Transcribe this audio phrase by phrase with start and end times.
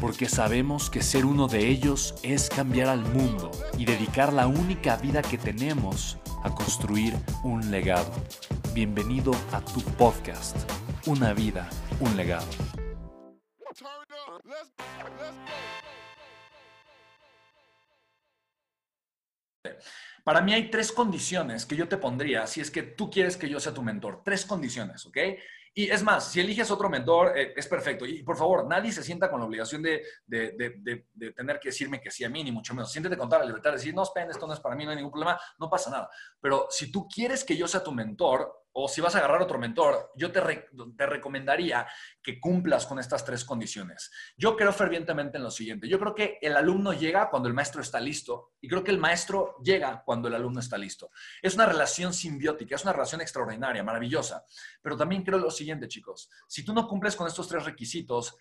[0.00, 4.96] porque sabemos que ser uno de ellos es cambiar al mundo y dedicar la única
[4.96, 8.12] vida que tenemos a construir un legado.
[8.74, 10.56] Bienvenido a tu podcast,
[11.06, 11.68] Una vida,
[12.00, 12.46] un legado.
[20.24, 23.48] Para mí hay tres condiciones que yo te pondría si es que tú quieres que
[23.48, 24.22] yo sea tu mentor.
[24.24, 25.18] Tres condiciones, ¿ok?
[25.78, 28.06] Y es más, si eliges otro mentor, eh, es perfecto.
[28.06, 30.02] Y por favor, nadie se sienta con la obligación de,
[31.36, 32.90] tener que decirme que sí a mí, ni mucho menos.
[32.90, 34.92] Siéntete con toda la libertad de decir, no, Spen, esto no es para mí, no
[34.92, 36.08] hay ningún problema, no pasa nada.
[36.40, 39.58] Pero si tú quieres que yo sea tu mentor, o si vas a agarrar otro
[39.58, 40.42] mentor, yo te,
[40.98, 41.86] te, recomendaría
[42.22, 44.10] que cumplas con estas tres condiciones.
[44.36, 45.88] Yo creo fervientemente en lo siguiente.
[45.88, 48.98] Yo creo que el alumno llega cuando el maestro está listo y creo que el
[48.98, 51.08] maestro llega cuando el alumno está listo.
[51.40, 54.44] Es una relación simbiótica, es una relación extraordinaria, maravillosa.
[54.82, 56.28] Pero también creo lo siguiente, chicos.
[56.46, 58.36] Si tú no cumples con estos tres requisitos,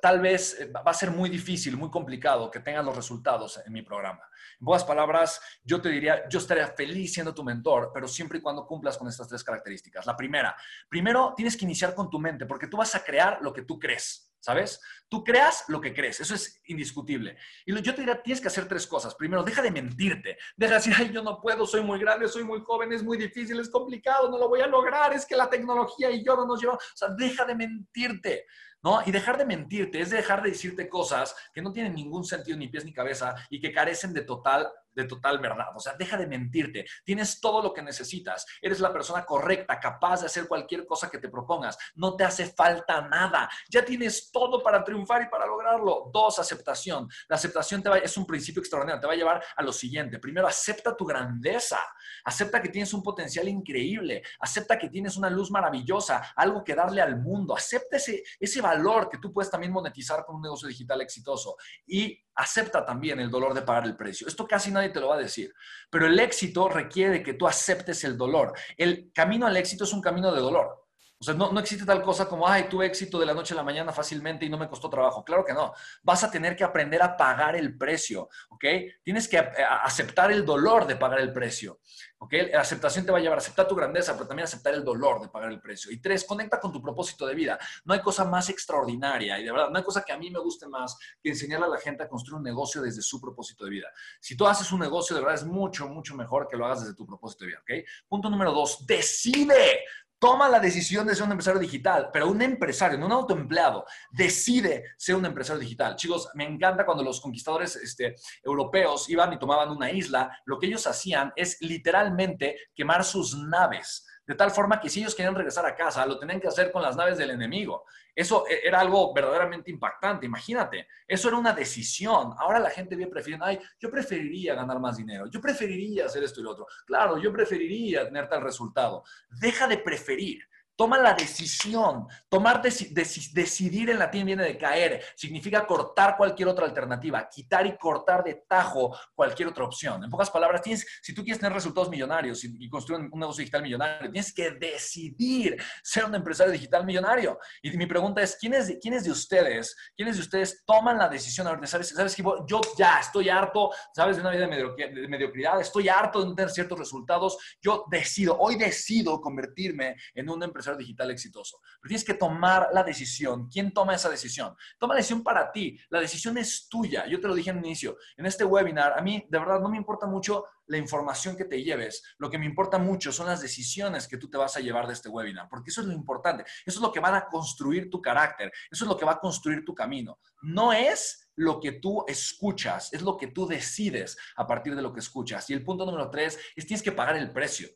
[0.00, 3.72] tal vez eh, va a ser muy difícil, muy complicado que tengas los resultados en
[3.72, 4.20] mi programa.
[4.58, 8.42] En pocas palabras, yo te diría, yo estaría feliz siendo tu mentor, pero siempre y
[8.42, 10.06] cuando cumplas con estas tres características.
[10.06, 10.56] La primera,
[10.88, 13.78] primero tienes que iniciar con tu mente, porque tú vas a crear lo que tú
[13.78, 14.29] crees.
[14.40, 14.80] ¿Sabes?
[15.08, 17.36] Tú creas lo que crees, eso es indiscutible.
[17.66, 19.14] Y yo te diría, tienes que hacer tres cosas.
[19.14, 20.38] Primero, deja de mentirte.
[20.56, 23.18] Deja de decir, ay, yo no puedo, soy muy grande, soy muy joven, es muy
[23.18, 26.46] difícil, es complicado, no lo voy a lograr, es que la tecnología y yo no
[26.46, 26.82] nos llevamos.
[26.82, 28.46] O sea, deja de mentirte.
[28.82, 29.02] ¿no?
[29.04, 32.68] Y dejar de mentirte es dejar de decirte cosas que no tienen ningún sentido ni
[32.68, 35.68] pies ni cabeza y que carecen de total de total verdad.
[35.74, 36.84] O sea, deja de mentirte.
[37.04, 38.46] Tienes todo lo que necesitas.
[38.60, 41.78] Eres la persona correcta, capaz de hacer cualquier cosa que te propongas.
[41.94, 43.48] No te hace falta nada.
[43.68, 46.10] Ya tienes todo para triunfar y para lograrlo.
[46.12, 47.08] Dos, aceptación.
[47.28, 49.00] La aceptación te va, es un principio extraordinario.
[49.00, 50.18] Te va a llevar a lo siguiente.
[50.18, 51.78] Primero, acepta tu grandeza.
[52.24, 54.22] Acepta que tienes un potencial increíble.
[54.40, 57.56] Acepta que tienes una luz maravillosa, algo que darle al mundo.
[57.56, 61.56] Acepta ese, ese valor que tú puedes también monetizar con un negocio digital exitoso.
[61.86, 64.26] Y acepta también el dolor de pagar el precio.
[64.26, 65.54] Esto casi te lo va a decir,
[65.90, 68.54] pero el éxito requiere que tú aceptes el dolor.
[68.76, 70.79] El camino al éxito es un camino de dolor.
[71.22, 73.56] O sea, no, no, existe tal cosa como, ay, tuve éxito de la noche a
[73.58, 75.22] la mañana fácilmente y no me costó trabajo.
[75.22, 75.74] Claro que no.
[76.02, 78.64] Vas a tener que aprender a pagar el precio, ¿ok?
[79.02, 81.80] Tienes que aceptar el dolor de pagar el precio,
[82.20, 82.32] ¿ok?
[82.50, 85.20] La aceptación te va a llevar a aceptar tu grandeza, pero también aceptar el dolor
[85.20, 85.92] de pagar el precio.
[85.92, 87.58] Y tres, conecta con tu propósito de vida.
[87.84, 90.38] No hay cosa más extraordinaria y de verdad, no hay cosa que a mí me
[90.38, 93.72] guste más que enseñarle a la gente a construir un negocio desde su propósito de
[93.72, 93.88] vida.
[94.20, 96.94] Si tú haces un negocio, de verdad es mucho, mucho mejor que lo hagas desde
[96.94, 97.86] tu propósito de vida, ¿ok?
[98.08, 99.84] Punto número dos, decide
[100.20, 104.84] toma la decisión de ser un empresario digital, pero un empresario, no un autoempleado, decide
[104.98, 105.96] ser un empresario digital.
[105.96, 108.14] Chicos, me encanta cuando los conquistadores este,
[108.44, 114.06] europeos iban y tomaban una isla, lo que ellos hacían es literalmente quemar sus naves
[114.30, 116.82] de tal forma que si ellos querían regresar a casa, lo tenían que hacer con
[116.82, 117.84] las naves del enemigo.
[118.14, 120.86] Eso e, era algo verdaderamente impactante, imagínate.
[121.04, 122.34] Eso era una decisión.
[122.38, 126.38] Ahora la gente viene prefiriendo, ay, yo preferiría ganar más dinero, yo preferiría hacer esto
[126.38, 126.68] y lo otro.
[126.86, 129.02] Claro, yo preferiría tener tal resultado.
[129.30, 130.44] Deja de preferir.
[130.80, 132.08] Toma la decisión.
[132.26, 135.04] Tomar decidir en latín viene de caer.
[135.14, 140.02] Significa cortar cualquier otra alternativa, quitar y cortar de tajo cualquier otra opción.
[140.02, 143.60] En pocas palabras, tienes, si tú quieres tener resultados millonarios y, construir un, negocio digital
[143.60, 147.38] millonario, tienes que decidir ser un empresario digital millonario.
[147.60, 151.46] Y mi pregunta es, ¿quiénes de, quiénes de ustedes, quiénes de ustedes toman la decisión
[151.46, 151.66] ahorita?
[151.66, 156.24] ¿Sabes, sabes que yo ya estoy harto, sabes, de una vida de mediocridad, estoy harto
[156.24, 157.36] de tener ciertos resultados.
[157.60, 161.60] Yo decido, hoy decido convertirme en un empresario digital exitoso.
[161.80, 163.48] Pero tienes que tomar la decisión.
[163.48, 164.54] ¿Quién toma esa decisión?
[164.78, 165.78] Toma la decisión para ti.
[165.90, 167.06] La decisión es tuya.
[167.06, 167.96] Yo te lo dije en inicio.
[168.16, 171.62] En este webinar, a mí de verdad no me importa mucho la información que te
[171.62, 172.02] lleves.
[172.18, 174.92] Lo que me importa mucho son las decisiones que tú te vas a llevar de
[174.92, 176.44] este webinar, porque eso es lo importante.
[176.64, 178.52] Eso es lo que van a construir tu carácter.
[178.70, 180.20] Eso es lo que va a construir tu camino.
[180.42, 184.92] No es lo que tú escuchas, es lo que tú decides a partir de lo
[184.92, 185.48] que escuchas.
[185.50, 187.68] Y el punto número tres es tienes que pagar el precio.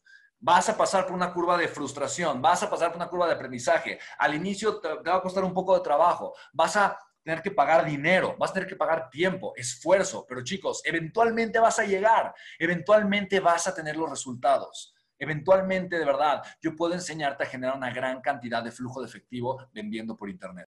[0.47, 3.33] Vas a pasar por una curva de frustración, vas a pasar por una curva de
[3.33, 3.99] aprendizaje.
[4.19, 7.87] Al inicio te, va a costar un poco de trabajo, vas a tener que pagar
[7.87, 13.41] dinero, vas a tener que pagar tiempo, esfuerzo, pero chicos, eventualmente vas a llegar, eventualmente
[13.41, 14.95] vas a tener los resultados.
[15.19, 19.67] Eventualmente, de verdad, yo puedo enseñarte a generar una gran cantidad de flujo de efectivo
[19.73, 20.63] vendiendo por Internet.